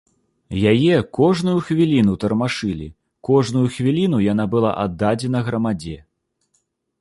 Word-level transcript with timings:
Яе 0.71 0.95
кожную 1.17 1.53
хвіліну 1.67 2.15
тармашылі, 2.23 2.87
кожную 3.29 3.63
хвіліну 3.77 4.17
яна 4.31 4.45
была 4.55 4.71
аддадзена 4.87 5.39
грамадзе. 5.51 5.95